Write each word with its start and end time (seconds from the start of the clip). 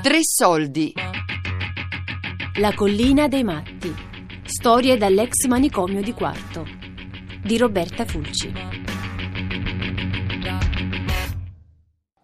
Tre 0.00 0.18
soldi. 0.22 0.92
La 2.60 2.72
collina 2.72 3.26
dei 3.26 3.42
matti. 3.42 3.92
Storie 4.44 4.96
dall'ex 4.96 5.46
manicomio 5.46 6.00
di 6.00 6.12
Quarto. 6.12 6.64
Di 7.42 7.58
Roberta 7.58 8.04
Fulci. 8.04 8.52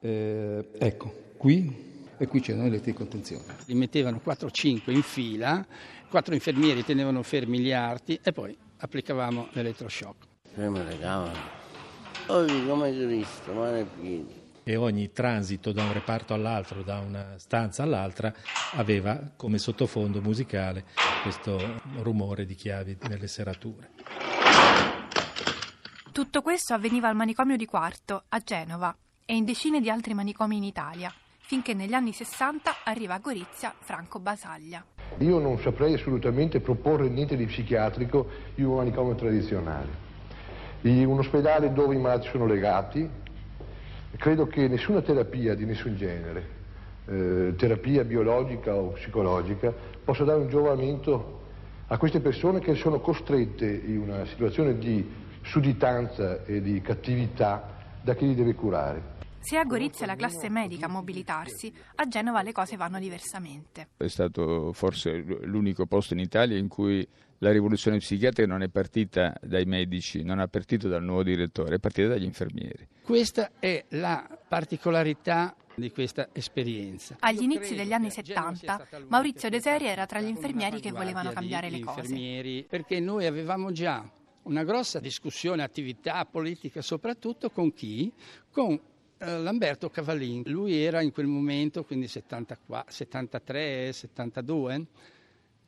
Eh, 0.01 0.69
ecco, 0.79 1.33
qui 1.37 2.13
e 2.17 2.27
qui 2.29 2.41
c'erano 2.41 2.69
le 2.69 2.81
di 2.81 2.93
contenzione. 2.93 3.57
Li 3.67 3.75
mettevano 3.75 4.21
4-5 4.25 4.93
in 4.93 5.03
fila, 5.03 5.67
quattro 6.09 6.33
infermieri 6.35 6.85
tenevano 6.85 7.25
fermi 7.25 7.59
gli 7.59 7.73
arti 7.73 8.21
e 8.23 8.31
poi 8.31 8.57
applicavamo 8.79 9.49
l'elettroshock. 9.51 10.27
Prima 10.55 10.85
le 10.85 10.99
cavano. 11.01 11.39
Oggi 12.29 12.67
come 12.67 12.93
Cristo, 12.93 13.53
mano 13.53 13.79
e 13.79 13.85
piedi. 14.01 14.44
E 14.65 14.77
ogni 14.77 15.13
transito 15.13 15.73
da 15.73 15.85
un 15.85 15.93
reparto 15.93 16.35
all'altro, 16.35 16.83
da 16.83 16.99
una 16.99 17.39
stanza 17.39 17.83
all'altra, 17.83 18.33
aveva 18.73 19.33
come 19.37 19.59
sottofondo 19.59 20.21
musicale 20.21 20.85
questo 21.23 21.61
rumore 22.01 22.47
di 22.47 22.55
chiavi 22.55 22.99
nelle 23.09 23.29
serrature. 23.29 23.91
Tutto 26.11 26.43
questo 26.43 26.75
avveniva 26.75 27.09
al 27.09 27.17
manicomio 27.17 27.57
di 27.57 27.67
Quarto, 27.67 28.25
a 28.29 28.39
Genova, 28.39 28.97
e 29.27 29.35
in 29.35 29.45
decine 29.45 29.81
di 29.81 29.91
altri 29.91 30.15
manicomi 30.15 30.57
in 30.57 30.65
Italia, 30.65 31.13
finché 31.39 31.75
negli 31.75 31.93
anni 31.93 32.13
60 32.13 32.77
arriva 32.85 33.15
a 33.15 33.19
Gorizia 33.19 33.75
Franco 33.79 34.19
Basaglia. 34.19 34.85
Io 35.19 35.39
non 35.39 35.59
saprei 35.61 35.95
assolutamente 35.95 36.61
proporre 36.61 37.09
niente 37.09 37.37
di 37.37 37.47
psichiatrico 37.47 38.29
in 38.57 38.67
un 38.67 38.77
manicomio 38.77 39.15
tradizionale. 39.15 40.03
In 40.83 41.07
un 41.07 41.19
ospedale 41.19 41.73
dove 41.73 41.95
i 41.95 41.99
malati 41.99 42.29
sono 42.29 42.47
legati, 42.47 43.09
credo 44.17 44.47
che 44.47 44.69
nessuna 44.69 45.03
terapia 45.03 45.55
di 45.55 45.65
nessun 45.65 45.97
genere, 45.97 46.49
eh, 47.07 47.55
terapia 47.57 48.05
biologica 48.05 48.75
o 48.75 48.91
psicologica, 48.91 49.73
possa 50.05 50.25
dare 50.25 50.41
un 50.41 50.49
giovamento 50.49 51.43
a 51.89 51.99
queste 51.99 52.21
persone 52.21 52.61
che 52.61 52.75
sono 52.75 53.01
costrette 53.01 53.67
in 53.67 53.99
una 53.99 54.25
situazione 54.27 54.79
di 54.79 55.23
sudditanza 55.43 56.45
e 56.45 56.63
di 56.63 56.81
cattività 56.81 57.73
da 58.03 58.15
chi 58.15 58.27
li 58.27 58.35
deve 58.35 58.55
curare. 58.55 59.13
Se 59.41 59.59
a 59.59 59.65
Gorizia 59.65 60.07
la 60.07 60.17
classe 60.17 60.49
medica 60.49 60.87
a 60.87 60.89
mobilitarsi, 60.89 61.71
a 61.97 62.09
Genova 62.09 62.41
le 62.41 62.53
cose 62.53 62.77
vanno 62.77 62.99
diversamente. 62.99 63.89
È 63.99 64.09
stato 64.09 64.73
forse 64.73 65.23
l'unico 65.43 65.85
posto 65.85 66.15
in 66.15 66.21
Italia 66.21 66.57
in 66.57 66.69
cui 66.69 67.07
la 67.45 67.53
rivoluzione 67.53 67.99
psichiatrica 67.99 68.49
non 68.49 68.63
è 68.63 68.69
partita 68.69 69.35
dai 69.43 69.67
medici, 69.67 70.23
non 70.23 70.41
è 70.41 70.49
partita 70.49 70.89
dal 70.89 71.05
nuovo 71.05 71.23
direttore, 71.23 71.75
è 71.75 71.79
partita 71.79 72.09
dagli 72.09 72.25
infermieri. 72.25 72.89
Questa 73.03 73.51
è 73.59 73.85
la 73.91 74.27
particolarità 74.49 75.55
di 75.75 75.91
questa 75.91 76.31
esperienza. 76.33 77.17
Agli 77.19 77.43
inizi 77.43 77.75
degli 77.75 77.93
anni 77.93 78.11
70, 78.11 78.89
Maurizio 79.09 79.51
Deseri 79.51 79.85
era 79.85 80.07
tra 80.07 80.23
gli 80.23 80.29
infermieri 80.29 80.81
che 80.81 80.91
volevano 80.91 81.33
cambiare 81.33 81.69
le 81.69 81.81
cose. 81.81 82.65
Perché 82.67 82.99
noi 82.99 83.27
avevamo 83.27 83.73
già 83.73 84.11
una 84.45 84.65
grossa 84.65 84.99
discussione, 84.99 85.63
attività 85.63 86.25
politica 86.25 86.81
soprattutto 86.81 87.51
con 87.51 87.75
chi? 87.75 88.11
Con 88.51 88.81
eh, 89.19 89.39
Lamberto 89.39 89.91
Cavallin. 89.91 90.45
Lui 90.47 90.75
era 90.77 91.03
in 91.03 91.13
quel 91.13 91.27
momento, 91.27 91.85
quindi 91.85 92.09
74, 92.09 92.91
73, 92.91 93.93
72, 93.93 94.87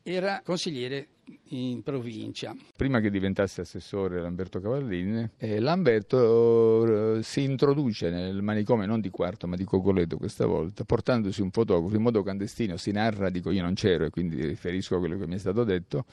era 0.06 0.40
consigliere 0.44 1.08
in 1.48 1.82
provincia. 1.82 2.54
Prima 2.76 3.00
che 3.00 3.10
diventasse 3.10 3.62
assessore 3.62 4.20
Lamberto 4.20 4.60
Cavallin, 4.60 5.32
eh, 5.36 5.58
Lamberto 5.58 7.16
eh, 7.16 7.22
si 7.24 7.42
introduce 7.42 8.08
nel 8.08 8.40
manicomio 8.40 8.86
non 8.86 9.00
di 9.00 9.10
Quarto 9.10 9.48
ma 9.48 9.56
di 9.56 9.64
Cogoleto 9.64 10.16
questa 10.16 10.46
volta, 10.46 10.84
portandosi 10.84 11.42
un 11.42 11.50
fotografo 11.50 11.96
in 11.96 12.02
modo 12.02 12.22
clandestino, 12.22 12.76
si 12.76 12.92
narra, 12.92 13.30
dico 13.30 13.50
io 13.50 13.62
non 13.62 13.74
c'ero 13.74 14.04
e 14.04 14.10
quindi 14.10 14.44
riferisco 14.46 14.94
a 14.94 14.98
quello 15.00 15.18
che 15.18 15.26
mi 15.26 15.34
è 15.34 15.38
stato 15.38 15.64
detto, 15.64 16.04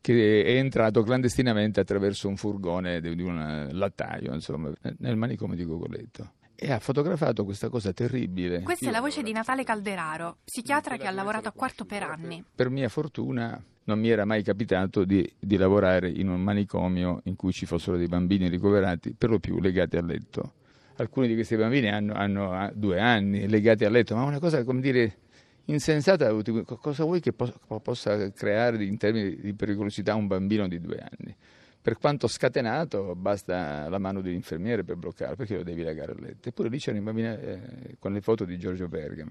che 0.00 0.42
è 0.42 0.56
entrato 0.56 1.02
clandestinamente 1.02 1.80
attraverso 1.80 2.28
un 2.28 2.36
furgone 2.36 3.02
di 3.02 3.22
un 3.22 3.68
lattaio, 3.70 4.32
insomma, 4.32 4.72
nel 4.98 5.16
manicomio 5.16 5.56
di 5.56 5.64
Cogoleto 5.64 6.30
e 6.56 6.72
ha 6.72 6.78
fotografato 6.78 7.44
questa 7.44 7.68
cosa 7.68 7.92
terribile. 7.92 8.62
Questa 8.62 8.88
è 8.88 8.90
la 8.90 9.00
voce 9.00 9.22
di 9.22 9.32
Natale 9.32 9.62
Calderaro, 9.62 10.38
psichiatra 10.44 10.96
che 10.96 11.06
ha 11.06 11.10
lavorato 11.10 11.48
a 11.48 11.52
quarto 11.52 11.84
per 11.84 12.02
anni. 12.02 12.42
Per 12.54 12.70
mia 12.70 12.88
fortuna 12.88 13.62
non 13.84 14.00
mi 14.00 14.08
era 14.08 14.24
mai 14.24 14.42
capitato 14.42 15.04
di, 15.04 15.30
di, 15.38 15.56
lavorare 15.56 16.10
in 16.10 16.28
un 16.28 16.40
manicomio 16.40 17.20
in 17.24 17.36
cui 17.36 17.52
ci 17.52 17.66
fossero 17.66 17.96
dei 17.96 18.08
bambini 18.08 18.48
ricoverati, 18.48 19.14
per 19.16 19.30
lo 19.30 19.38
più 19.38 19.60
legati 19.60 19.96
al 19.96 20.06
letto. 20.06 20.54
Alcuni 20.96 21.28
di 21.28 21.34
questi 21.34 21.56
bambini 21.56 21.90
hanno, 21.90 22.14
hanno 22.14 22.70
due 22.74 22.98
anni 22.98 23.46
legati 23.48 23.84
al 23.84 23.92
letto, 23.92 24.16
ma 24.16 24.24
una 24.24 24.40
cosa, 24.40 24.64
come 24.64 24.80
dire, 24.80 25.18
insensata, 25.66 26.34
cosa 26.80 27.04
vuoi 27.04 27.20
che 27.20 27.32
possa 27.32 28.32
creare 28.32 28.82
in 28.82 28.96
termini 28.96 29.36
di 29.36 29.52
pericolosità 29.52 30.14
un 30.14 30.26
bambino 30.26 30.66
di 30.66 30.80
due 30.80 30.98
anni? 30.98 31.36
Per 31.86 31.98
quanto 31.98 32.26
scatenato, 32.26 33.14
basta 33.14 33.88
la 33.88 33.98
mano 33.98 34.20
dell'infermiere 34.20 34.82
per 34.82 34.96
bloccarlo, 34.96 35.36
perché 35.36 35.54
lo 35.54 35.62
devi 35.62 35.84
legare 35.84 36.10
al 36.10 36.18
letto. 36.18 36.48
Eppure 36.48 36.68
lì 36.68 36.80
c'era 36.80 36.96
in 36.96 37.04
bambina 37.04 37.38
eh, 37.38 37.96
con 38.00 38.12
le 38.12 38.20
foto 38.20 38.44
di 38.44 38.58
Giorgio 38.58 38.88
Bergamo. 38.88 39.30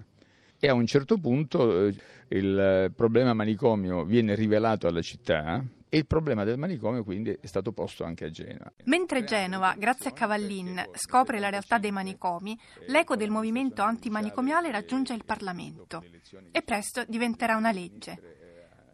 E 0.58 0.70
a 0.70 0.74
un 0.74 0.86
certo 0.86 1.18
punto 1.18 1.88
eh, 1.88 1.94
il 2.30 2.94
problema 2.96 3.34
manicomio 3.34 4.06
viene 4.06 4.36
rivelato 4.36 4.88
alla 4.88 5.02
città 5.02 5.62
e 5.90 5.98
il 5.98 6.06
problema 6.06 6.46
del 6.46 6.58
manicomio 6.58 7.04
quindi 7.04 7.38
è 7.38 7.46
stato 7.46 7.74
posto 7.74 8.06
anche 8.06 8.24
a 8.24 8.30
Genova. 8.30 8.72
Mentre 8.86 9.26
Genova, 9.26 9.76
grazie 9.78 10.12
a 10.12 10.14
Cavallin, 10.14 10.82
scopre 10.94 11.40
la 11.40 11.50
realtà 11.50 11.78
dei 11.78 11.92
manicomi, 11.92 12.58
l'eco 12.88 13.18
del 13.18 13.32
movimento 13.32 13.82
antimanicomiale 13.82 14.72
raggiunge 14.72 15.14
il 15.14 15.26
Parlamento 15.26 16.02
e 16.54 16.62
presto 16.62 17.04
diventerà 17.06 17.58
una 17.58 17.74
legge. 17.74 18.44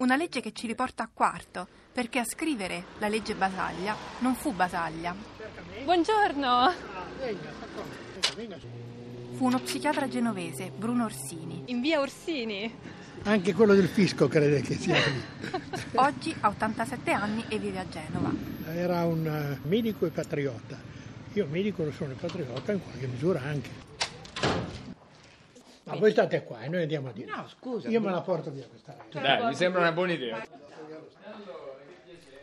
Una 0.01 0.16
legge 0.16 0.41
che 0.41 0.51
ci 0.51 0.66
riporta 0.66 1.03
a 1.03 1.09
quarto, 1.13 1.67
perché 1.94 2.17
a 2.17 2.25
scrivere 2.25 2.85
la 2.97 3.07
legge 3.07 3.35
Basaglia 3.35 3.95
non 4.22 4.34
fu 4.34 4.51
Basaglia. 4.51 5.16
Buongiorno! 5.84 6.72
Fu 9.34 9.45
uno 9.45 9.59
psichiatra 9.59 10.07
genovese, 10.07 10.72
Bruno 10.75 11.03
Orsini. 11.06 11.66
In 11.67 11.81
via 11.81 12.00
Orsini? 12.00 12.73
Anche 13.25 13.53
quello 13.53 13.75
del 13.75 13.88
fisco 13.88 14.28
crede 14.28 14.61
che 14.61 14.73
sia 14.73 14.95
lì. 14.95 15.22
Oggi 15.94 16.35
ha 16.40 16.47
87 16.47 17.11
anni 17.11 17.45
e 17.47 17.59
vive 17.59 17.78
a 17.78 17.88
Genova. 17.88 18.34
Era 18.73 19.06
un 19.06 19.28
eh, 19.28 19.59
medico 19.67 20.07
e 20.07 20.09
patriota. 20.09 20.79
Io 21.34 21.45
medico 21.45 21.84
lo 21.84 21.91
sono 21.91 22.13
e 22.13 22.16
patriota 22.16 22.72
in 22.72 22.81
qualche 22.81 23.06
misura 23.06 23.41
anche. 23.44 23.91
Ma 25.91 26.00
voi 26.00 26.12
state 26.12 26.44
qua 26.44 26.62
e 26.62 26.69
noi 26.69 26.81
andiamo 26.84 27.09
a 27.09 27.12
dire. 27.12 27.29
No, 27.29 27.47
scusa. 27.47 27.90
Io 27.90 28.00
me 28.00 28.12
la 28.12 28.22
porto 28.22 28.50
via 28.52 28.66
questa 28.68 28.96
ragazza. 28.97 29.19
Dai, 29.19 29.50
mi 29.50 29.56
sembra 29.56 29.81
una 29.81 29.91
buona 29.91 30.13
idea. 30.13 30.41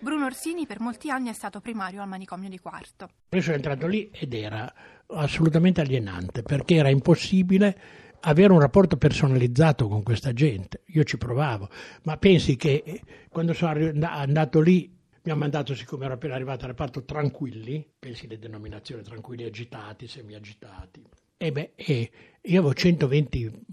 Bruno 0.00 0.26
Orsini 0.26 0.66
per 0.66 0.80
molti 0.80 1.10
anni 1.10 1.28
è 1.28 1.32
stato 1.32 1.60
primario 1.60 2.02
al 2.02 2.08
manicomio 2.08 2.48
di 2.48 2.58
Quarto. 2.58 3.08
Io 3.30 3.40
sono 3.40 3.56
entrato 3.56 3.86
lì 3.86 4.10
ed 4.12 4.32
era 4.32 4.72
assolutamente 5.06 5.80
alienante 5.80 6.42
perché 6.42 6.76
era 6.76 6.88
impossibile 6.88 7.80
avere 8.20 8.52
un 8.52 8.60
rapporto 8.60 8.96
personalizzato 8.96 9.88
con 9.88 10.02
questa 10.02 10.32
gente. 10.32 10.82
Io 10.86 11.02
ci 11.02 11.18
provavo, 11.18 11.68
ma 12.02 12.16
pensi 12.16 12.56
che 12.56 12.82
eh, 12.84 13.00
quando 13.28 13.54
sono 13.54 13.72
andato 14.02 14.60
lì 14.60 14.94
mi 15.22 15.32
ha 15.32 15.36
mandato, 15.36 15.74
siccome 15.74 16.04
ero 16.04 16.14
appena 16.14 16.34
arrivato 16.34 16.62
al 16.62 16.70
reparto, 16.70 17.04
tranquilli, 17.04 17.86
pensi 17.98 18.26
le 18.26 18.38
denominazioni 18.38 19.02
tranquilli 19.02 19.44
agitati, 19.44 20.06
semi-agitati. 20.06 21.04
E 21.40 21.52
beh, 21.52 21.70
e 21.76 22.10
io 22.42 22.58
avevo 22.58 22.74
120 22.74 23.66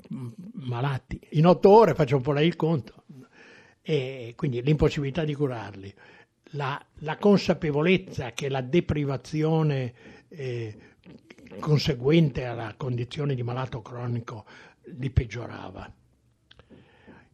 malati, 0.53 1.20
in 1.31 1.48
otto 1.48 1.70
ore 1.72 1.96
faccio 1.96 2.18
un 2.18 2.22
po' 2.22 2.31
lei 2.31 2.46
il 2.46 2.56
conto, 2.56 3.06
e 3.81 4.34
quindi 4.36 4.62
l'impossibilità 4.62 5.24
di 5.24 5.34
curarli. 5.34 5.92
La, 6.52 6.80
la 7.00 7.18
consapevolezza 7.18 8.34
che 8.34 8.50
la 8.50 8.62
deprivazione 8.62 9.94
eh, 10.30 10.78
conseguente 11.60 12.45
alla 12.45 12.75
condizione 12.78 13.34
di 13.34 13.42
malato 13.42 13.81
cronico 13.81 14.45
li 14.98 15.10
peggiorava. 15.10 15.92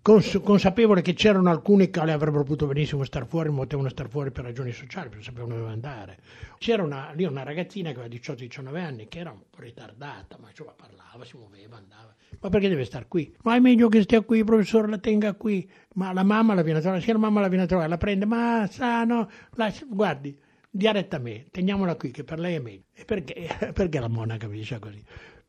Cons- 0.03 0.41
consapevole 0.43 1.03
che 1.03 1.13
c'erano 1.13 1.51
alcuni 1.51 1.91
che 1.91 1.99
avrebbero 1.99 2.41
potuto 2.41 2.65
benissimo 2.65 3.03
star 3.03 3.27
fuori, 3.27 3.49
ma 3.49 3.59
potevano 3.59 3.87
star 3.89 4.09
fuori 4.09 4.31
per 4.31 4.45
ragioni 4.45 4.71
sociali, 4.71 5.09
perché 5.09 5.23
sapevano 5.25 5.57
dove 5.57 5.71
andare. 5.71 6.17
C'era 6.57 6.81
una, 6.81 7.11
lì 7.13 7.23
una 7.23 7.43
ragazzina 7.43 7.91
che 7.91 7.99
aveva 7.99 8.15
18-19 8.15 8.77
anni, 8.77 9.07
che 9.07 9.19
era 9.19 9.29
un 9.29 9.41
po' 9.47 9.61
ritardata, 9.61 10.39
ma 10.41 10.49
insomma 10.49 10.73
parlava, 10.75 11.23
si 11.23 11.37
muoveva, 11.37 11.77
andava. 11.77 12.15
Ma 12.39 12.49
perché 12.49 12.67
deve 12.67 12.85
star 12.85 13.07
qui? 13.07 13.31
Ma 13.43 13.55
è 13.55 13.59
meglio 13.59 13.89
che 13.89 14.01
stia 14.01 14.21
qui, 14.21 14.39
il 14.39 14.45
professore 14.45 14.87
la 14.87 14.97
tenga 14.97 15.35
qui. 15.35 15.69
Ma 15.93 16.11
la 16.13 16.23
mamma 16.23 16.55
la 16.55 16.63
viene 16.63 16.79
a 16.79 16.81
trovare, 16.81 17.03
sì 17.03 17.11
la 17.11 17.19
mamma 17.19 17.41
la 17.41 17.47
viene 17.47 17.65
a 17.65 17.67
trovare, 17.67 17.87
la 17.87 17.97
prende, 17.97 18.25
ma 18.25 18.67
sa 18.71 19.03
no, 19.03 19.29
la, 19.51 19.71
guardi, 19.87 20.35
diretta 20.67 21.17
a 21.17 21.19
me, 21.19 21.45
teniamola 21.51 21.93
qui 21.93 22.09
che 22.09 22.23
per 22.23 22.39
lei 22.39 22.55
è 22.55 22.59
meglio. 22.59 22.85
E 22.93 23.05
perché, 23.05 23.55
perché 23.71 23.99
la 23.99 24.07
monaca 24.07 24.47
mi 24.47 24.57
dice 24.57 24.79
così? 24.79 25.03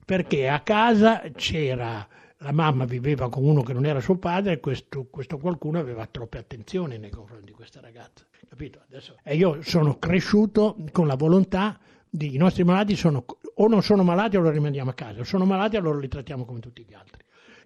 Perché 0.05 0.47
a 0.49 0.61
casa 0.61 1.23
c'era 1.35 2.07
la 2.43 2.53
mamma 2.53 2.85
viveva 2.85 3.29
con 3.29 3.45
uno 3.45 3.63
che 3.63 3.73
non 3.73 3.87
era 3.87 4.01
suo 4.01 4.17
padre 4.17 4.55
e 4.55 4.61
questo, 4.61 5.07
questo 5.09 5.39
qualcuno 5.39 5.79
aveva 5.79 6.07
troppe 6.07 6.39
attenzioni 6.39 6.99
nei 6.99 7.11
confronti 7.11 7.47
di 7.47 7.53
questa 7.53 7.81
ragazza. 7.81 8.25
Capito? 8.49 8.81
Adesso, 8.89 9.17
e 9.23 9.37
io 9.37 9.63
sono 9.63 9.99
cresciuto 9.99 10.77
con 10.91 11.07
la 11.07 11.15
volontà 11.15 11.79
di 12.09 12.35
i 12.35 12.39
nostri 12.39 12.65
malati 12.65 12.95
sono, 12.97 13.25
o 13.55 13.69
non 13.69 13.83
sono 13.83 14.03
malati 14.03 14.37
o 14.37 14.43
li 14.43 14.51
rimandiamo 14.51 14.91
a 14.91 14.95
casa, 14.95 15.21
o 15.21 15.25
sono 15.25 15.47
malati 15.47 15.77
allora 15.77 15.99
li 15.99 16.09
trattiamo 16.09 16.45
come 16.45 16.61
tutti 16.61 16.85
gli 16.87 16.93
altri. 16.93 17.23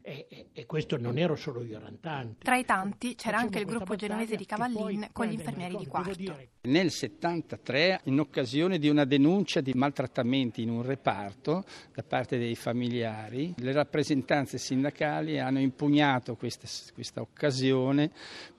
E, 0.08 0.26
e, 0.28 0.46
e, 0.52 0.66
questo 0.66 0.96
non 0.98 1.18
ero 1.18 1.34
solo 1.34 1.64
io, 1.64 1.78
erano 1.78 1.98
tanti. 2.00 2.44
Tra 2.44 2.56
i 2.56 2.64
tanti 2.64 3.16
c'era 3.16 3.38
anche 3.38 3.58
il 3.58 3.64
gruppo 3.64 3.96
genovese 3.96 4.36
di 4.36 4.46
Cavallin 4.46 5.08
con 5.10 5.26
gli 5.26 5.32
infermieri 5.32 5.76
di 5.76 5.86
quarto. 5.88 6.36
Nel 6.60 6.92
73, 6.92 8.02
in 8.04 8.20
occasione 8.20 8.78
di 8.78 8.88
una 8.88 9.04
denuncia 9.04 9.60
di 9.60 9.72
maltrattamenti 9.74 10.62
in 10.62 10.70
un 10.70 10.82
reparto 10.82 11.64
da 11.92 12.04
parte 12.04 12.38
dei 12.38 12.54
familiari, 12.54 13.52
le 13.56 13.72
rappresentanze 13.72 14.58
sindacali 14.58 15.40
hanno 15.40 15.58
impugnato 15.58 16.36
questa, 16.36 16.68
questa 16.94 17.20
occasione 17.20 18.12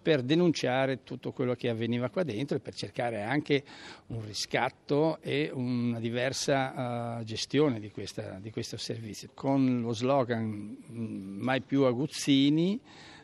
per 0.08 0.24
denunciare 0.24 1.04
tutto 1.04 1.34
quello 1.34 1.54
che 1.54 1.68
avveniva 1.68 2.10
qua 2.10 2.24
dentro 2.24 2.56
e 2.56 2.60
per 2.62 2.74
cercare 2.74 3.24
anche 3.24 3.62
un 4.08 4.24
riscatto 4.26 5.20
e 5.22 5.50
una 5.54 6.00
diversa 6.00 7.20
uh, 7.20 7.24
gestione 7.26 7.82
di, 7.82 7.92
questa, 7.92 8.40
di 8.40 8.50
questo 8.50 8.78
servizio. 8.78 9.32
Con 9.34 9.82
lo 9.82 9.92
slogan 9.92 10.78
mm, 10.90 11.37
mai 11.38 11.62
più 11.62 11.84
aguzzini, 11.84 12.80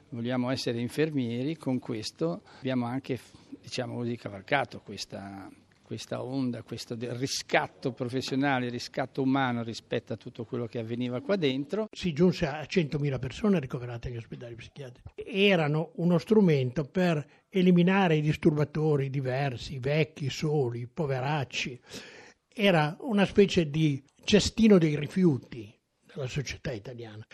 vogliamo 0.09 0.49
essere 0.51 0.79
infermieri, 0.79 1.57
con 1.57 1.79
questo 1.79 2.43
abbiamo 2.59 2.85
anche 2.85 3.19
diciamo 3.61 3.95
così, 3.95 4.15
cavalcato 4.15 4.81
questa, 4.81 5.49
questa 5.81 6.23
onda, 6.23 6.63
questo 6.63 6.95
riscatto 6.99 7.91
professionale, 7.91 8.69
riscatto 8.69 9.21
umano 9.21 9.63
rispetto 9.63 10.13
a 10.13 10.17
tutto 10.17 10.45
quello 10.45 10.65
che 10.65 10.79
avveniva 10.79 11.21
qua 11.21 11.35
dentro. 11.35 11.87
Si 11.91 12.13
giunse 12.13 12.45
a 12.47 12.61
100.000 12.61 13.19
persone 13.19 13.59
ricoverate 13.59 14.09
negli 14.09 14.17
ospedali 14.17 14.55
psichiatrici. 14.55 15.09
Erano 15.15 15.91
uno 15.95 16.17
strumento 16.17 16.83
per 16.83 17.25
eliminare 17.49 18.15
i 18.15 18.21
disturbatori 18.21 19.09
diversi, 19.09 19.79
vecchi, 19.79 20.29
soli, 20.29 20.87
poveracci. 20.87 21.79
Era 22.53 22.95
una 23.01 23.25
specie 23.25 23.69
di 23.69 24.03
cestino 24.23 24.77
dei 24.77 24.95
rifiuti 24.95 25.73
della 26.13 26.27
società 26.27 26.71
italiana. 26.71 27.25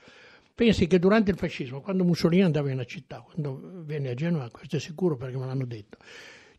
Pensi 0.59 0.87
che 0.87 0.99
durante 0.99 1.31
il 1.31 1.37
fascismo, 1.37 1.79
quando 1.79 2.03
Mussolini 2.03 2.43
andava 2.43 2.67
in 2.67 2.73
una 2.73 2.83
città, 2.83 3.21
quando 3.21 3.61
venne 3.85 4.09
a 4.09 4.13
Genova, 4.13 4.49
questo 4.49 4.75
è 4.75 4.79
sicuro 4.81 5.15
perché 5.15 5.37
me 5.37 5.45
l'hanno 5.45 5.63
detto, 5.63 5.97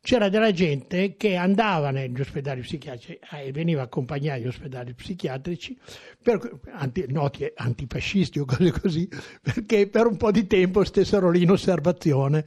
c'era 0.00 0.30
della 0.30 0.52
gente 0.52 1.16
che 1.18 1.36
andava 1.36 1.90
negli 1.90 2.18
ospedali 2.18 2.62
psichiatrici 2.62 3.18
e 3.30 3.48
eh, 3.48 3.52
veniva 3.52 3.82
accompagnata 3.82 4.38
agli 4.38 4.46
ospedali 4.46 4.94
psichiatrici, 4.94 5.78
per, 6.22 6.60
anti, 6.72 7.04
noti 7.08 7.46
antifascisti 7.54 8.38
o 8.38 8.46
cose 8.46 8.70
così, 8.70 9.06
perché 9.42 9.86
per 9.86 10.06
un 10.06 10.16
po' 10.16 10.30
di 10.30 10.46
tempo 10.46 10.82
stessero 10.82 11.28
lì 11.30 11.42
in 11.42 11.50
osservazione. 11.50 12.46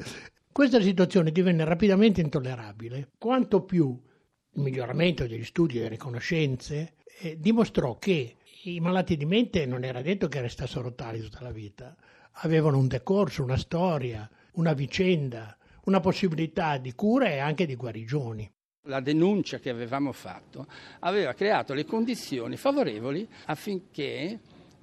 Questa 0.52 0.82
situazione 0.82 1.32
divenne 1.32 1.66
rapidamente 1.66 2.20
intollerabile, 2.20 3.12
quanto 3.20 3.62
più 3.62 3.96
il 4.54 4.60
miglioramento 4.60 5.28
degli 5.28 5.46
studi 5.46 5.78
e 5.78 5.84
delle 5.84 5.98
conoscenze 5.98 6.96
eh, 7.20 7.38
dimostrò 7.40 8.00
che 8.00 8.38
i 8.66 8.80
malati 8.80 9.18
di 9.18 9.26
mente 9.26 9.66
non 9.66 9.84
era 9.84 10.02
detto 10.02 10.28
che 10.28 10.40
restassero 10.40 10.94
tali 10.94 11.20
tutta 11.20 11.42
la 11.42 11.52
vita, 11.52 11.96
avevano 12.44 12.78
un 12.78 12.88
decorso, 12.88 13.44
una 13.44 13.58
storia, 13.58 14.30
una 14.54 14.74
vicenda, 14.74 15.58
una 15.86 16.00
possibilità 16.00 16.78
di 16.78 16.94
cura 16.94 17.30
e 17.30 17.40
anche 17.40 17.66
di 17.66 17.76
guarigioni. 17.76 18.50
La 18.88 19.02
denuncia 19.02 19.60
che 19.60 19.70
avevamo 19.70 20.12
fatto 20.12 20.68
aveva 21.00 21.34
creato 21.34 21.74
le 21.74 21.86
condizioni 21.86 22.56
favorevoli 22.56 23.28
affinché 23.46 24.40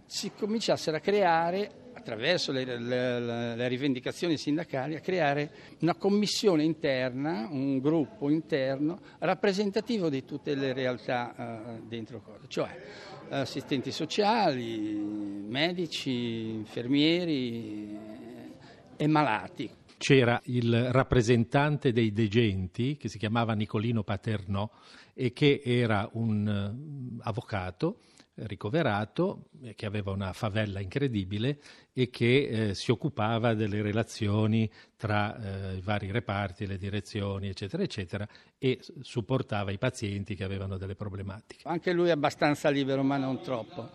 si 0.06 0.32
cominciassero 0.36 0.96
a 0.96 1.00
creare 1.00 1.80
attraverso 1.94 2.50
le, 2.50 2.64
le, 2.64 3.54
le, 3.56 3.68
rivendicazioni 3.68 4.36
sindacali, 4.38 4.96
a 4.96 5.00
creare 5.00 5.50
una 5.80 5.94
commissione 5.94 6.64
interna, 6.64 7.46
un 7.50 7.78
gruppo 7.78 8.30
interno 8.30 9.00
rappresentativo 9.18 10.08
di 10.08 10.24
tutte 10.24 10.54
le 10.54 10.72
realtà 10.72 11.34
uh, 11.36 11.86
dentro 11.86 12.22
cosa, 12.22 12.46
cioè 12.48 12.70
assistenti 13.30 13.92
sociali, 13.92 14.90
medici, 15.48 16.10
infermieri 16.10 17.96
e 18.96 19.06
malati. 19.06 19.70
C'era 20.00 20.40
il 20.44 20.90
rappresentante 20.92 21.92
dei 21.92 22.10
degenti 22.10 22.96
che 22.96 23.10
si 23.10 23.18
chiamava 23.18 23.52
Nicolino 23.52 24.02
Paternò 24.02 24.66
e 25.12 25.34
che 25.34 25.60
era 25.62 26.08
un 26.14 27.18
uh, 27.18 27.20
avvocato 27.22 27.98
ricoverato, 28.34 29.50
eh, 29.62 29.74
che 29.74 29.84
aveva 29.84 30.10
una 30.10 30.32
favella 30.32 30.80
incredibile 30.80 31.60
e 31.92 32.08
che 32.08 32.70
eh, 32.70 32.74
si 32.74 32.90
occupava 32.90 33.52
delle 33.52 33.82
relazioni 33.82 34.70
tra 34.96 35.36
eh, 35.36 35.76
i 35.76 35.80
vari 35.82 36.10
reparti, 36.10 36.66
le 36.66 36.78
direzioni, 36.78 37.48
eccetera, 37.48 37.82
eccetera, 37.82 38.26
e 38.56 38.80
supportava 39.02 39.70
i 39.70 39.76
pazienti 39.76 40.34
che 40.34 40.44
avevano 40.44 40.78
delle 40.78 40.94
problematiche. 40.94 41.68
Anche 41.68 41.92
lui 41.92 42.08
è 42.08 42.12
abbastanza 42.12 42.70
libero, 42.70 43.02
ma 43.02 43.18
non 43.18 43.42
troppo 43.42 43.90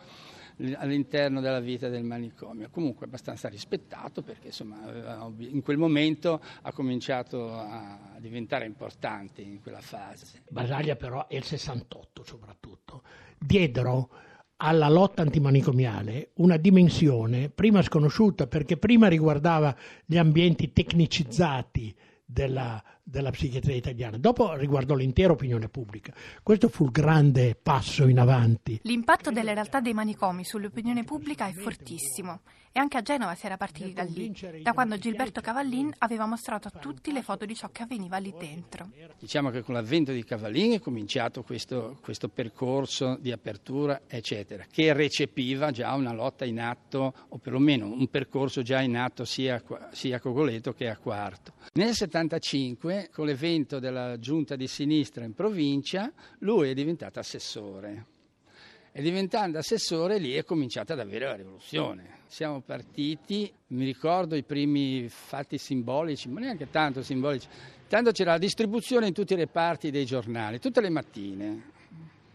all'interno 0.76 1.42
della 1.42 1.60
vita 1.60 1.90
del 1.90 2.04
manicomio, 2.04 2.70
comunque 2.70 3.06
abbastanza 3.06 3.50
rispettato 3.50 4.22
perché 4.22 4.48
insomma 4.48 5.34
in 5.38 5.62
quel 5.62 5.78
momento 5.78 6.42
ha 6.62 6.72
cominciato 6.72 7.54
a 7.54 8.16
diventare 8.20 8.66
importante 8.66 9.42
in 9.42 9.62
quella 9.62 9.82
fase. 9.82 10.44
Basaglia 10.50 10.96
però 10.96 11.28
è 11.28 11.36
il 11.36 11.44
68 11.44 12.24
soprattutto, 12.24 13.04
diedero 13.38 14.10
alla 14.58 14.88
lotta 14.88 15.22
antimanicomiale 15.22 16.32
una 16.36 16.58
dimensione 16.58 17.50
prima 17.50 17.82
sconosciuta 17.82 18.48
perché 18.48 18.78
prima 18.78 19.08
riguardava 19.08 19.76
gli 20.06 20.18
ambienti 20.18 20.72
tecnicizzati 20.72 21.94
della, 22.26 22.82
della 23.08 23.30
psichiatria 23.30 23.76
italiana. 23.76 24.18
Dopo 24.18 24.56
riguardò 24.56 24.96
l'intera 24.96 25.32
opinione 25.32 25.70
pubblica. 25.70 26.12
Questo 26.42 26.70
fu 26.70 26.86
il 26.86 26.92
grande 26.92 27.56
passo 27.56 28.08
in 28.08 28.18
avanti. 28.18 28.80
L'impatto 28.82 29.30
delle 29.30 29.54
realtà 29.54 29.80
dei 29.80 29.94
manicomi 29.94 30.44
sull'opinione 30.44 31.04
pubblica 31.04 31.46
è 31.48 31.54
fortissimo 31.54 32.42
e 32.78 32.80
anche 32.80 32.98
a 32.98 33.02
Genova 33.02 33.36
si 33.36 33.46
era 33.46 33.56
partiti 33.56 33.94
da 33.94 34.04
lì, 34.04 34.36
da 34.62 34.74
quando 34.74 34.98
Gilberto 34.98 35.40
Cavallin 35.40 35.94
aveva 36.00 36.26
mostrato 36.26 36.68
a 36.68 36.78
tutti 36.78 37.14
le 37.14 37.22
foto 37.22 37.46
di 37.46 37.56
ciò 37.56 37.70
che 37.70 37.84
avveniva 37.84 38.18
lì 38.18 38.34
dentro. 38.38 38.90
Diciamo 39.18 39.50
che 39.50 39.62
con 39.62 39.76
l'avvento 39.76 40.12
di 40.12 40.26
Cavallin 40.26 40.74
è 40.74 40.80
cominciato 40.82 41.42
questo, 41.44 41.98
questo 42.02 42.28
percorso 42.28 43.16
di 43.22 43.32
apertura, 43.32 44.02
eccetera, 44.08 44.66
che 44.70 44.92
recepiva 44.92 45.72
già 45.72 45.94
una 45.94 46.12
lotta 46.12 46.44
in 46.44 46.60
atto, 46.60 47.14
o 47.30 47.38
perlomeno 47.38 47.86
un 47.86 48.10
percorso 48.10 48.62
già 48.62 48.82
in 48.82 48.98
atto 48.98 49.24
sia, 49.24 49.64
sia 49.94 50.18
a 50.18 50.20
Cogoleto 50.20 50.74
che 50.74 50.90
a 50.90 50.98
Quarto. 50.98 51.54
Nel 51.76 51.96
1975, 52.96 53.10
con 53.12 53.26
l'evento 53.26 53.80
della 53.80 54.20
giunta 54.20 54.56
di 54.56 54.68
sinistra 54.68 55.24
in 55.24 55.34
provincia, 55.34 56.12
lui 56.40 56.70
è 56.70 56.74
diventato 56.74 57.20
assessore. 57.20 58.06
E 58.92 59.02
diventando 59.02 59.58
assessore 59.58 60.18
lì 60.20 60.34
è 60.34 60.46
cominciata 60.46 60.94
ad 60.94 61.00
avere 61.00 61.26
la 61.26 61.36
rivoluzione. 61.36 62.20
Siamo 62.28 62.62
partiti, 62.62 63.52
mi 63.68 63.84
ricordo 63.84 64.36
i 64.36 64.44
primi 64.44 65.10
fatti 65.10 65.58
simbolici, 65.58 66.30
ma 66.30 66.40
neanche 66.40 66.70
tanto 66.70 67.04
simbolici. 67.04 67.48
Tanto 67.88 68.12
c'era 68.12 68.32
la 68.32 68.38
distribuzione 68.38 69.08
in 69.08 69.14
tutti 69.14 69.34
i 69.34 69.36
reparti 69.38 69.92
dei 69.92 70.06
giornali, 70.06 70.60
tutte 70.60 70.80
le 70.80 70.90
mattine. 70.90 71.74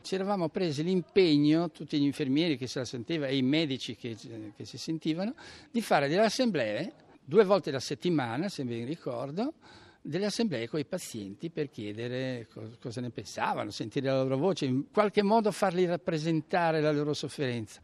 Ci 0.02 0.14
eravamo 0.14 0.48
presi 0.48 0.82
l'impegno, 0.82 1.70
tutti 1.70 1.98
gli 1.98 2.04
infermieri 2.04 2.56
che 2.58 2.66
se 2.66 2.80
la 2.80 2.84
sentivano 2.84 3.30
e 3.30 3.36
i 3.36 3.42
medici 3.42 3.96
che, 3.96 4.16
che 4.54 4.64
si 4.64 4.76
sentivano, 4.76 5.34
di 5.70 5.80
fare 5.80 6.08
delle 6.08 6.24
assemblee 6.24 6.92
due 7.24 7.44
volte 7.44 7.70
alla 7.70 7.80
settimana, 7.80 8.48
se 8.48 8.64
ben 8.64 8.84
ricordo, 8.84 9.54
delle 10.02 10.26
assemblee 10.26 10.68
con 10.68 10.80
i 10.80 10.84
pazienti 10.84 11.50
per 11.50 11.68
chiedere 11.68 12.48
cosa 12.80 13.00
ne 13.00 13.10
pensavano, 13.10 13.70
sentire 13.70 14.06
la 14.06 14.22
loro 14.22 14.36
voce, 14.36 14.64
in 14.64 14.90
qualche 14.90 15.22
modo 15.22 15.50
farli 15.50 15.84
rappresentare 15.84 16.80
la 16.80 16.92
loro 16.92 17.12
sofferenza. 17.12 17.80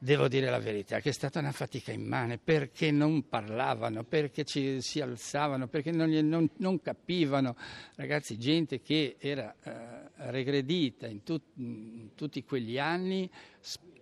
Devo 0.00 0.28
dire 0.28 0.48
la 0.48 0.60
verità, 0.60 1.00
che 1.00 1.08
è 1.08 1.12
stata 1.12 1.40
una 1.40 1.50
fatica 1.50 1.90
immane 1.90 2.38
perché 2.38 2.92
non 2.92 3.28
parlavano, 3.28 4.04
perché 4.04 4.44
ci, 4.44 4.80
si 4.80 5.00
alzavano, 5.00 5.66
perché 5.66 5.90
non, 5.90 6.08
non, 6.10 6.48
non, 6.58 6.80
capivano. 6.80 7.56
Ragazzi, 7.96 8.38
gente 8.38 8.80
che 8.80 9.16
era 9.18 9.52
eh, 9.60 10.30
regredita 10.30 11.08
in, 11.08 11.24
tut, 11.24 11.42
in, 11.56 12.10
tutti 12.14 12.44
quegli 12.44 12.78
anni 12.78 13.28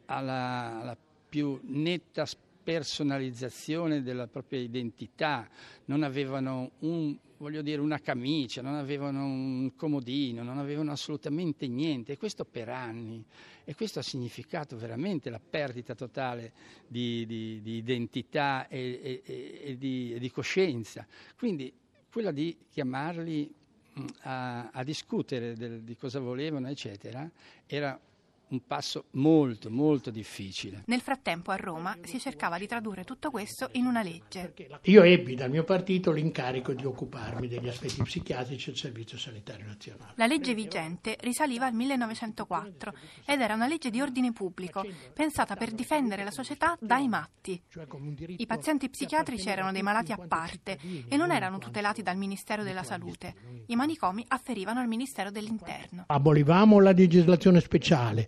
alla, 0.04 0.80
alla 0.80 0.96
più 1.28 1.58
netta 1.62 2.26
personalizzazione 2.66 4.02
della 4.02 4.26
propria 4.26 4.58
identità, 4.58 5.48
non 5.84 6.02
avevano 6.02 6.72
un, 6.80 7.16
dire, 7.62 7.80
una 7.80 8.00
camicia, 8.00 8.60
non 8.60 8.74
avevano 8.74 9.24
un 9.24 9.76
comodino, 9.76 10.42
non 10.42 10.58
avevano 10.58 10.90
assolutamente 10.90 11.68
niente. 11.68 12.14
E 12.14 12.16
questo 12.16 12.44
per 12.44 12.68
anni. 12.68 13.24
E 13.62 13.76
questo 13.76 14.00
ha 14.00 14.02
significato 14.02 14.76
veramente 14.76 15.30
la 15.30 15.38
perdita 15.38 15.94
totale 15.94 16.52
di, 16.88 17.24
di, 17.24 17.60
di 17.62 17.76
identità 17.76 18.66
e, 18.66 19.22
e, 19.24 19.60
e, 19.62 19.76
di, 19.76 20.14
e, 20.14 20.18
di, 20.18 20.30
coscienza. 20.32 21.06
Quindi 21.38 21.72
quella 22.10 22.32
di 22.32 22.56
chiamarli 22.68 23.54
a, 24.22 24.70
a 24.70 24.82
discutere 24.82 25.54
del, 25.54 25.82
di 25.82 25.96
cosa 25.96 26.18
volevano, 26.18 26.68
eccetera, 26.68 27.30
era 27.64 27.96
un 28.48 28.64
passo 28.66 29.06
molto, 29.12 29.70
molto 29.70 30.10
difficile. 30.10 30.82
Nel 30.86 31.00
frattempo 31.00 31.50
a 31.50 31.56
Roma 31.56 31.96
si 32.02 32.20
cercava 32.20 32.58
di 32.58 32.66
tradurre 32.66 33.04
tutto 33.04 33.30
questo 33.30 33.68
in 33.72 33.86
una 33.86 34.02
legge. 34.02 34.54
Io 34.82 35.02
ebbi 35.02 35.34
dal 35.34 35.50
mio 35.50 35.64
partito 35.64 36.12
l'incarico 36.12 36.72
di 36.72 36.84
occuparmi 36.84 37.48
degli 37.48 37.68
aspetti 37.68 38.02
psichiatrici 38.02 38.70
del 38.70 38.78
Servizio 38.78 39.18
Sanitario 39.18 39.66
Nazionale. 39.66 40.12
La 40.16 40.26
legge 40.26 40.54
vigente 40.54 41.16
risaliva 41.20 41.66
al 41.66 41.74
1904 41.74 42.94
ed 43.24 43.40
era 43.40 43.54
una 43.54 43.66
legge 43.66 43.90
di 43.90 44.00
ordine 44.00 44.32
pubblico, 44.32 44.84
pensata 45.12 45.56
per 45.56 45.72
difendere 45.72 46.22
la 46.22 46.30
società 46.30 46.76
dai 46.80 47.08
matti. 47.08 47.60
I 48.36 48.46
pazienti 48.46 48.88
psichiatrici 48.88 49.48
erano 49.48 49.72
dei 49.72 49.82
malati 49.82 50.12
a 50.12 50.18
parte 50.18 50.78
e 51.08 51.16
non 51.16 51.32
erano 51.32 51.58
tutelati 51.58 52.02
dal 52.02 52.16
Ministero 52.16 52.62
della 52.62 52.82
Salute. 52.84 53.34
I 53.66 53.76
manicomi 53.76 54.24
afferivano 54.28 54.80
al 54.80 54.86
Ministero 54.86 55.30
dell'Interno. 55.30 56.04
Abolivamo 56.06 56.78
la 56.80 56.92
legislazione 56.92 57.60
speciale, 57.60 58.26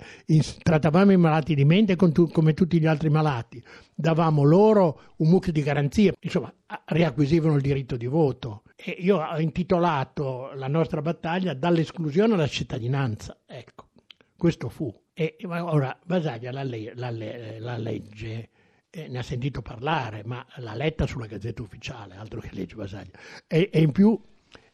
trattavamo 0.62 1.12
i 1.12 1.17
malati 1.17 1.55
di 1.55 1.65
mente 1.65 1.97
tu- 1.97 2.29
come 2.31 2.55
tutti 2.55 2.81
gli 2.81 2.87
altri 2.87 3.11
malati, 3.11 3.62
davamo 3.95 4.43
loro 4.43 5.15
un 5.17 5.29
mucchio 5.29 5.53
di 5.53 5.62
garanzie, 5.62 6.15
insomma, 6.21 6.53
riacquisivano 6.87 7.57
il 7.57 7.62
diritto 7.62 7.97
di 7.97 8.07
voto. 8.07 8.62
E 8.77 8.97
io 9.00 9.19
ho 9.19 9.41
intitolato 9.41 10.53
la 10.55 10.69
nostra 10.69 11.03
battaglia 11.03 11.53
dall'esclusione 11.55 12.35
alla 12.35 12.47
cittadinanza. 12.47 13.37
Ecco, 13.47 13.88
questo 14.37 14.69
fu. 14.69 14.95
E 15.12 15.37
ora 15.49 15.99
Basaglia 16.05 16.53
la, 16.53 16.62
le- 16.62 16.93
la 16.95 17.11
le- 17.11 17.59
la 17.59 17.77
legge. 17.77 18.49
eh, 18.91 19.07
ne 19.09 19.19
ha 19.19 19.23
sentito 19.23 19.61
parlare, 19.62 20.23
ma 20.25 20.45
l'ha 20.57 20.75
letta 20.75 21.07
sulla 21.07 21.27
Gazzetta 21.27 21.61
Ufficiale, 21.61 22.15
altro 22.17 22.41
che 22.41 22.49
legge 22.53 22.75
Basaglia. 22.75 23.11
E, 23.47 23.69
e 23.71 23.81
in 23.83 23.93
più, 23.93 24.19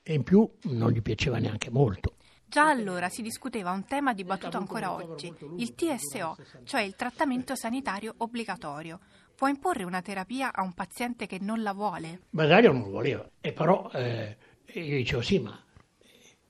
e 0.02 0.14
in 0.14 0.22
più 0.22 0.48
non 0.64 0.92
gli 0.92 1.02
piaceva 1.02 1.38
neanche 1.38 1.68
molto. 1.70 2.13
Già 2.54 2.68
allora 2.68 3.08
si 3.08 3.20
discuteva 3.20 3.72
un 3.72 3.84
tema 3.84 4.14
dibattuto 4.14 4.58
ancora 4.58 4.92
oggi, 4.94 5.26
il 5.56 5.74
TSO, 5.74 6.36
cioè 6.62 6.82
il 6.82 6.94
trattamento 6.94 7.56
sanitario 7.56 8.14
obbligatorio. 8.18 9.00
Può 9.34 9.48
imporre 9.48 9.82
una 9.82 10.00
terapia 10.02 10.52
a 10.52 10.62
un 10.62 10.72
paziente 10.72 11.26
che 11.26 11.40
non 11.40 11.64
la 11.64 11.72
vuole? 11.72 12.20
Basaglia 12.30 12.70
non 12.70 12.82
lo 12.82 12.90
voleva, 12.90 13.28
e 13.40 13.52
però 13.52 13.90
eh, 13.92 14.36
io 14.66 14.96
dicevo 14.98 15.20
sì, 15.20 15.40
ma 15.40 15.60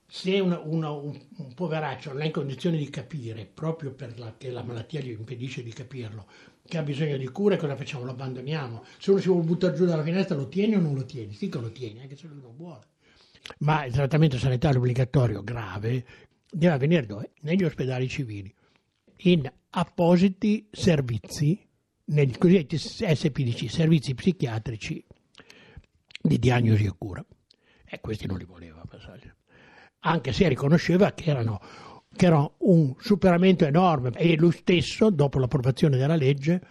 se 0.05 0.39
una- 0.39 0.59
una- 0.59 0.91
un, 0.91 1.19
un 1.37 1.53
poveraccio 1.55 2.13
non 2.13 2.21
è 2.21 2.25
in 2.25 2.31
condizione 2.31 2.77
di 2.77 2.91
capire, 2.91 3.47
proprio 3.51 3.91
perché 3.91 4.51
la 4.51 4.61
malattia 4.61 4.99
gli 5.01 5.09
impedisce 5.09 5.63
di 5.63 5.73
capirlo, 5.73 6.27
che 6.67 6.77
ha 6.77 6.83
bisogno 6.83 7.17
di 7.17 7.27
cure, 7.29 7.57
cosa 7.57 7.75
facciamo? 7.75 8.03
Lo 8.03 8.11
abbandoniamo. 8.11 8.83
Se 8.99 9.09
uno 9.09 9.19
si 9.19 9.27
vuole 9.27 9.43
buttare 9.43 9.73
giù 9.73 9.85
dalla 9.85 10.03
finestra, 10.03 10.35
lo 10.35 10.47
tieni 10.49 10.75
o 10.75 10.79
non 10.79 10.93
lo 10.93 11.03
tieni? 11.03 11.33
Sì 11.33 11.49
che 11.49 11.57
lo 11.57 11.71
tieni, 11.71 12.01
anche 12.01 12.15
se 12.15 12.27
lui 12.27 12.41
non 12.43 12.55
vuole. 12.55 12.93
Ma 13.59 13.85
il 13.85 13.93
trattamento 13.93 14.37
sanitario 14.37 14.79
obbligatorio 14.79 15.43
grave 15.43 16.05
deve 16.49 16.73
avvenire 16.73 17.05
dove? 17.05 17.31
Negli 17.41 17.63
ospedali 17.63 18.07
civili, 18.07 18.53
in 19.17 19.49
appositi 19.71 20.67
servizi, 20.71 21.67
negli 22.05 22.37
cosiddetti 22.37 22.77
SPDC, 22.77 23.69
servizi 23.69 24.13
psichiatrici 24.13 25.03
di 26.21 26.39
diagnosi 26.39 26.85
e 26.85 26.93
cura. 26.97 27.25
E 27.85 27.99
questi 27.99 28.25
non 28.25 28.37
li 28.37 28.45
voleva 28.45 28.81
Basaglia. 28.89 29.35
Anche 29.99 30.33
se 30.33 30.47
riconosceva 30.47 31.13
che 31.13 31.29
erano, 31.29 31.61
che 32.15 32.25
era 32.25 32.51
un 32.59 32.95
superamento 32.99 33.65
enorme 33.65 34.11
e 34.11 34.35
lui 34.35 34.51
stesso, 34.51 35.09
dopo 35.09 35.39
l'approvazione 35.39 35.97
della 35.97 36.15
legge, 36.15 36.61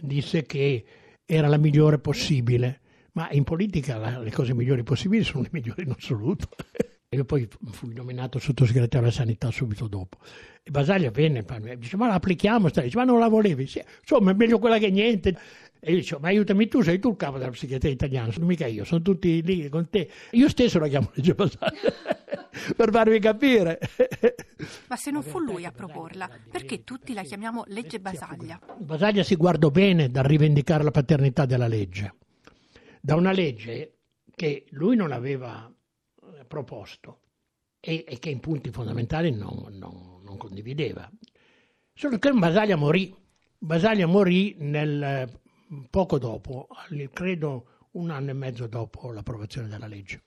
disse 0.00 0.44
che 0.44 0.84
era 1.24 1.48
la 1.48 1.56
migliore 1.56 1.98
possibile. 1.98 2.80
Ma 3.12 3.28
in 3.32 3.44
politica 3.44 3.96
la- 3.98 4.18
le 4.18 4.30
cose 4.30 4.54
migliori 4.54 4.82
possibili 4.82 5.22
sono 5.22 5.42
le 5.42 5.48
migliori 5.52 5.82
in 5.82 5.90
assoluto. 5.90 6.48
Io 7.12 7.26
poi 7.26 7.46
fui 7.72 7.92
nominato 7.92 8.38
sottosegretario 8.38 9.06
alla 9.06 9.14
sanità 9.14 9.50
subito 9.50 9.86
dopo. 9.86 10.16
E 10.62 10.70
Basaglia 10.70 11.10
venne 11.10 11.44
e 11.46 11.60
mi 11.60 11.76
dice: 11.76 11.98
Ma 11.98 12.06
la 12.06 12.14
applichiamo? 12.14 12.68
sta?" 12.68 12.80
Dice, 12.80 12.96
ma 12.96 13.04
non 13.04 13.18
la 13.18 13.28
volevi? 13.28 13.66
Sì, 13.66 13.82
insomma, 14.00 14.30
è 14.30 14.34
meglio 14.34 14.58
quella 14.58 14.78
che 14.78 14.90
niente. 14.90 15.36
E 15.78 15.90
io 15.90 15.98
dicevo: 15.98 16.22
Ma 16.22 16.28
aiutami 16.28 16.68
tu, 16.68 16.80
sei 16.80 16.98
tu 16.98 17.10
il 17.10 17.16
capo 17.16 17.36
della 17.36 17.50
psichiatria 17.50 17.92
italiana, 17.92 18.32
sono 18.32 18.46
mica 18.46 18.64
io, 18.66 18.84
sono 18.84 19.02
tutti 19.02 19.42
lì 19.42 19.68
con 19.68 19.90
te. 19.90 20.08
Io 20.30 20.48
stesso 20.48 20.78
la 20.78 20.88
chiamo 20.88 21.10
legge 21.12 21.34
Basaglia 21.34 21.92
per 22.74 22.90
farvi 22.90 23.18
capire. 23.18 23.78
Ma 24.88 24.96
se 24.96 25.10
non 25.10 25.22
fu 25.22 25.38
lui 25.38 25.66
a 25.66 25.70
proporla, 25.70 26.30
perché 26.50 26.82
tutti 26.82 27.12
la 27.12 27.22
chiamiamo 27.24 27.64
legge 27.66 28.00
Basaglia? 28.00 28.58
Basaglia 28.78 29.22
si 29.22 29.34
guardò 29.36 29.68
bene 29.68 30.08
dal 30.08 30.24
rivendicare 30.24 30.82
la 30.82 30.90
paternità 30.90 31.44
della 31.44 31.66
legge, 31.68 32.14
da 33.04 33.16
una 33.16 33.32
legge 33.32 33.98
che 34.32 34.64
lui 34.70 34.94
non 34.94 35.10
aveva 35.10 35.68
eh, 35.68 36.44
proposto 36.44 37.20
e, 37.80 38.04
e 38.06 38.18
che 38.20 38.30
in 38.30 38.38
punti 38.38 38.70
fondamentali 38.70 39.32
non, 39.32 39.66
non- 39.70 40.20
non 40.22 40.36
condivideva. 40.36 41.10
Solo 41.92 42.18
che 42.18 42.30
Basaglia 42.30 42.76
morì. 42.76 43.12
Basaglia 43.58 44.06
morì 44.06 44.54
nel, 44.58 45.02
eh, 45.02 45.40
poco 45.90 46.18
dopo, 46.18 46.68
credo 47.12 47.88
un 47.92 48.10
anno 48.10 48.30
e 48.30 48.34
mezzo 48.34 48.68
dopo 48.68 49.10
l'approvazione 49.10 49.66
della 49.68 49.88
legge, 49.88 50.22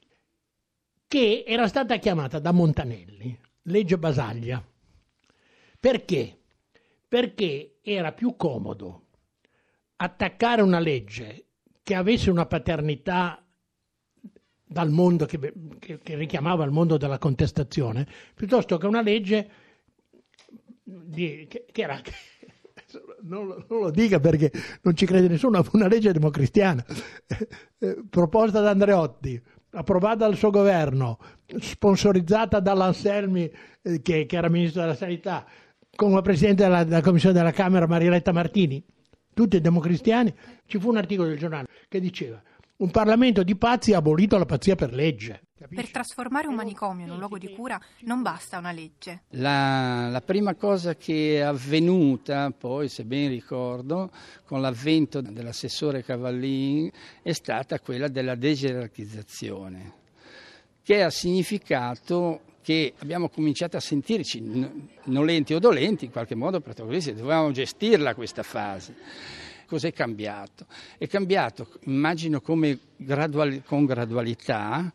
che 1.08 1.46
era 1.48 1.68
stata 1.68 1.98
chiamata 1.98 2.40
da 2.40 2.52
Montanelli 2.52 3.40
legge 3.64 3.98
Basaglia. 3.98 4.64
Perché? 5.80 6.42
Perché 7.08 7.80
era 7.82 8.12
più 8.12 8.36
comodo 8.36 9.08
attaccare 9.98 10.62
una 10.62 10.80
legge 10.80 11.46
che 11.86 11.94
avesse 11.94 12.32
una 12.32 12.48
paternità 12.48 13.40
dal 14.68 14.90
mondo 14.90 15.28
che, 15.28 15.38
che- 15.78 16.00
che 16.02 16.16
richiamava 16.16 16.64
il 16.66 16.72
mondo 16.72 16.98
della 16.98 17.20
contestazione, 17.20 18.08
piuttosto 18.34 18.78
che 18.80 18.88
una 18.88 19.04
legge 19.04 19.50
di- 20.84 21.46
che, 21.48 21.66
che 21.72 21.82
era 21.84 22.02
non, 23.22 23.46
lo- 23.48 23.66
non 23.70 23.80
lo 23.82 23.92
dica 23.92 24.20
perché 24.20 24.52
non 24.82 24.96
ci 24.96 25.06
crede 25.06 25.28
nessuno, 25.28 25.64
una 25.74 25.88
legge 25.88 26.12
democristiana 26.12 26.84
eh, 27.78 28.04
proposta 28.10 28.62
da 28.62 28.72
Andreotti, 28.72 29.40
approvata 29.74 30.26
dal 30.26 30.36
suo 30.38 30.50
governo, 30.50 31.20
sponsorizzata 31.60 32.60
dall'Anselmi 32.60 33.52
eh, 33.84 34.02
che, 34.02 34.26
che 34.26 34.36
era 34.36 34.50
ministro 34.50 34.82
della 34.82 34.96
sanità, 34.96 35.46
come 35.96 36.20
presidente 36.24 36.64
della, 36.64 36.84
della 36.84 37.02
commissione 37.02 37.36
della 37.36 37.52
Camera 37.52 37.86
Marieletta 37.86 38.32
Martini, 38.32 38.84
tutti 39.36 39.62
democristiani, 39.62 40.34
ci 40.66 40.80
fu 40.80 40.90
un 40.90 40.98
articolo 40.98 41.28
del 41.28 41.38
giornale 41.38 41.68
che 41.88 42.00
diceva 42.00 42.42
un 42.78 42.92
Parlamento 42.92 43.44
di 43.44 43.56
pazzi 43.56 43.94
ha 43.94 44.00
abolito 44.00 44.38
la 44.38 44.46
pazzia 44.46 44.76
per 44.76 44.94
legge. 44.94 45.44
Per 45.74 45.90
trasformare 45.90 46.48
un 46.48 46.56
manicomio 46.56 47.06
in 47.06 47.12
un 47.12 47.20
luogo 47.20 47.38
di 47.38 47.54
cura 47.54 47.80
non 48.02 48.22
basta 48.22 48.58
una 48.58 48.74
legge. 48.74 49.22
La, 49.30 50.10
la 50.10 50.20
prima 50.20 50.56
cosa 50.56 50.96
che 50.96 51.38
è 51.38 51.40
avvenuta, 51.40 52.52
poi, 52.52 52.90
se 52.90 53.06
ben 53.06 53.30
ricordo, 53.30 54.12
con 54.44 54.60
l'avvento 54.60 55.22
dell'assessore 55.22 56.04
Cavallin 56.04 56.92
è 57.22 57.32
stata 57.32 57.80
quella 57.80 58.10
della 58.10 58.36
degerarchizzazione, 58.36 59.94
che 60.84 61.02
ha 61.02 61.10
significato 61.10 62.42
che 62.66 62.96
abbiamo 62.98 63.30
cominciato 63.30 63.78
a 63.78 63.80
sentirci 63.80 64.42
nolenti 65.04 65.54
o 65.54 65.60
dolenti, 65.60 66.06
in 66.06 66.12
qualche 66.12 66.34
modo 66.34 66.62
protagonisti, 66.62 67.14
dovevamo 67.14 67.52
gestirla 67.52 68.16
questa 68.16 68.42
fase. 68.42 68.96
Cos'è 69.68 69.94
cambiato? 69.94 70.66
È 70.98 71.06
cambiato, 71.06 71.70
immagino, 71.84 72.42
come 72.42 72.80
gradual- 72.96 73.62
con 73.64 73.86
gradualità, 73.86 74.92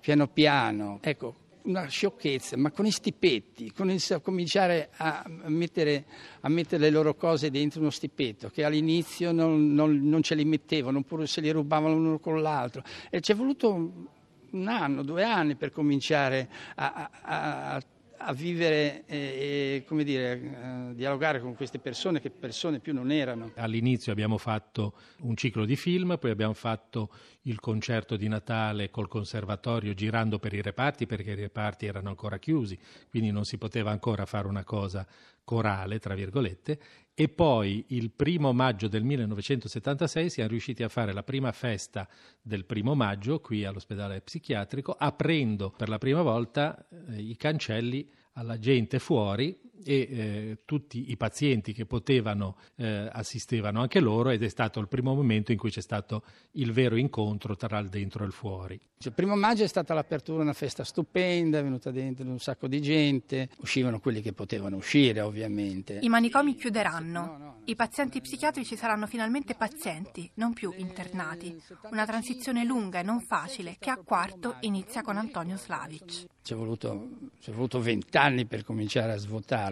piano 0.00 0.26
piano, 0.26 0.98
ecco, 1.00 1.36
una 1.62 1.86
sciocchezza, 1.86 2.56
ma 2.56 2.72
con 2.72 2.86
i 2.86 2.90
stipetti, 2.90 3.70
con 3.70 3.88
il 3.88 4.02
cominciare 4.20 4.90
a 4.96 5.24
mettere, 5.46 6.04
a 6.40 6.48
mettere 6.48 6.82
le 6.82 6.90
loro 6.90 7.14
cose 7.14 7.52
dentro 7.52 7.78
uno 7.78 7.90
stipetto, 7.90 8.48
che 8.48 8.64
all'inizio 8.64 9.30
non, 9.30 9.72
non- 9.72 10.00
non 10.08 10.22
ce 10.22 10.34
li 10.34 10.44
mettevano, 10.44 10.98
oppure 10.98 11.28
se 11.28 11.40
li 11.40 11.52
rubavano 11.52 11.94
l'uno 11.94 12.18
con 12.18 12.42
l'altro. 12.42 12.82
E 13.10 13.20
ci 13.20 13.30
è 13.30 13.36
voluto 13.36 14.10
un- 14.52 14.68
anno, 14.68 15.02
due 15.02 15.24
anni 15.24 15.54
per 15.56 15.70
cominciare 15.70 16.48
a, 16.76 17.10
a- 17.22 17.74
a- 17.74 17.82
a 18.24 18.32
vivere 18.34 19.02
e, 19.06 19.82
come 19.84 20.04
dire, 20.04 20.54
a 20.62 20.92
dialogare 20.92 21.40
con 21.40 21.56
queste 21.56 21.80
persone 21.80 22.20
che 22.20 22.30
persone 22.30 22.78
più 22.78 22.94
non 22.94 23.10
erano. 23.10 23.50
All'inizio 23.56 24.12
abbiamo 24.12 24.38
fatto 24.38 24.94
un 25.22 25.36
ciclo 25.36 25.64
di 25.64 25.74
film, 25.74 26.16
poi 26.18 26.30
abbiamo 26.30 26.52
fatto 26.52 27.10
il 27.42 27.58
concerto 27.58 28.14
di 28.16 28.28
Natale 28.28 28.90
col 28.90 29.08
conservatorio 29.08 29.92
girando 29.94 30.38
per 30.38 30.52
i 30.52 30.62
reparti 30.62 31.04
perché 31.06 31.32
i 31.32 31.34
reparti 31.34 31.86
erano 31.86 32.10
ancora 32.10 32.38
chiusi, 32.38 32.78
quindi 33.10 33.32
non 33.32 33.44
si 33.44 33.58
poteva 33.58 33.90
ancora 33.90 34.24
fare 34.24 34.46
una 34.46 34.62
cosa 34.62 35.04
corale, 35.42 35.98
tra 35.98 36.14
virgolette, 36.14 36.78
e 37.14 37.28
poi 37.28 37.84
il 37.88 38.10
primo 38.10 38.52
maggio 38.52 38.88
del 38.88 39.04
1976 39.04 40.30
siamo 40.30 40.48
riusciti 40.48 40.82
a 40.82 40.88
fare 40.88 41.12
la 41.12 41.22
prima 41.22 41.52
festa 41.52 42.08
del 42.40 42.64
primo 42.64 42.94
maggio 42.94 43.40
qui 43.40 43.64
all'ospedale 43.64 44.20
psichiatrico, 44.22 44.92
aprendo 44.92 45.70
per 45.70 45.88
la 45.88 45.98
prima 45.98 46.22
volta 46.22 46.86
eh, 47.10 47.20
i 47.20 47.36
cancelli 47.36 48.08
alla 48.34 48.58
gente 48.58 48.98
fuori 48.98 49.58
e 49.84 49.94
eh, 49.94 50.58
tutti 50.64 51.10
i 51.10 51.16
pazienti 51.16 51.72
che 51.72 51.86
potevano 51.86 52.56
eh, 52.76 53.08
assistevano 53.12 53.80
anche 53.80 54.00
loro 54.00 54.30
ed 54.30 54.42
è 54.42 54.48
stato 54.48 54.80
il 54.80 54.88
primo 54.88 55.14
momento 55.14 55.52
in 55.52 55.58
cui 55.58 55.70
c'è 55.70 55.80
stato 55.80 56.24
il 56.52 56.72
vero 56.72 56.96
incontro 56.96 57.56
tra 57.56 57.78
il 57.78 57.88
dentro 57.88 58.24
e 58.24 58.26
il 58.26 58.32
fuori. 58.32 58.80
Il 59.04 59.12
primo 59.12 59.34
maggio 59.34 59.64
è 59.64 59.66
stata 59.66 59.94
l'apertura, 59.94 60.42
una 60.42 60.52
festa 60.52 60.84
stupenda, 60.84 61.58
è 61.58 61.62
venuta 61.62 61.90
dentro 61.90 62.24
un 62.24 62.38
sacco 62.38 62.68
di 62.68 62.80
gente, 62.80 63.48
uscivano 63.58 63.98
quelli 63.98 64.22
che 64.22 64.32
potevano 64.32 64.76
uscire 64.76 65.20
ovviamente. 65.20 65.98
I 66.00 66.08
manicomi 66.08 66.54
chiuderanno, 66.54 67.62
i 67.64 67.74
pazienti 67.74 68.20
psichiatrici 68.20 68.76
saranno 68.76 69.06
finalmente 69.06 69.54
pazienti, 69.54 70.30
non 70.34 70.52
più 70.52 70.72
internati. 70.76 71.60
Una 71.90 72.06
transizione 72.06 72.64
lunga 72.64 73.00
e 73.00 73.02
non 73.02 73.20
facile 73.20 73.76
che 73.78 73.90
a 73.90 73.96
quarto 73.96 74.56
inizia 74.60 75.02
con 75.02 75.16
Antonio 75.16 75.56
Slavic. 75.56 76.26
Ci 76.42 76.52
è 76.52 76.56
voluto, 76.56 77.08
voluto 77.46 77.80
vent'anni 77.80 78.46
per 78.46 78.64
cominciare 78.64 79.12
a 79.12 79.16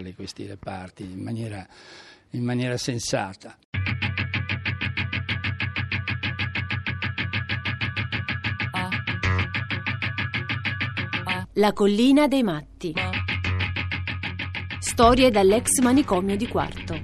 svuotarli 0.01 0.15
questi 0.15 0.47
reparti 0.47 1.05
in 1.05 1.21
maniera, 1.21 1.65
in 2.31 2.43
maniera 2.43 2.77
sensata. 2.77 3.57
La 11.55 11.73
collina 11.73 12.27
dei 12.27 12.43
matti. 12.43 12.93
Storie 14.79 15.31
dall'ex 15.31 15.81
manicomio 15.83 16.37
di 16.37 16.49
Quarto 16.49 16.99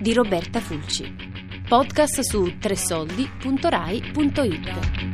di 0.00 0.12
Roberta 0.12 0.60
Fulci. 0.60 1.30
Podcast 1.68 2.20
su 2.20 2.58
tresoldi.rai.it. 2.58 5.11